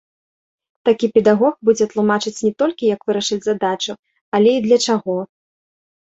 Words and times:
Такі 0.87 1.07
педагог 1.17 1.53
будзе 1.67 1.85
тлумачыць 1.91 2.41
не 2.45 2.51
толькі, 2.61 2.87
як 2.95 3.05
вырашыць 3.11 3.37
задачу, 3.49 3.91
але 4.39 4.51
і 4.57 4.63
для 4.69 4.77
чаго. 4.87 5.19